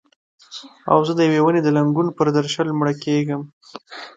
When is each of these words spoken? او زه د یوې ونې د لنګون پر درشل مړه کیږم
او 0.91 0.99
زه 1.07 1.13
د 1.15 1.19
یوې 1.27 1.39
ونې 1.43 1.61
د 1.63 1.67
لنګون 1.77 2.07
پر 2.17 2.27
درشل 2.37 2.67
مړه 2.79 2.93
کیږم 3.03 3.41